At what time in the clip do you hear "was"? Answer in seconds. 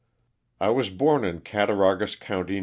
0.67-0.89